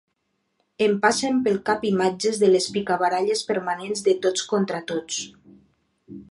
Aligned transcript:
Em 0.85 0.95
passen 1.03 1.37
pel 1.47 1.59
cap 1.67 1.85
imatges 1.89 2.41
de 2.45 2.49
les 2.55 2.69
picabaralles 2.79 3.45
permanents 3.53 4.05
de 4.09 4.19
tots 4.27 4.49
contra 4.55 4.85
tots. 4.93 5.25